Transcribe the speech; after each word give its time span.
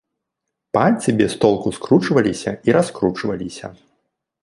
Пальцы 0.77 1.09
без 1.19 1.35
толку 1.45 1.69
скручваліся 1.77 2.57
і 2.71 2.79
раскручваліся. 2.79 3.75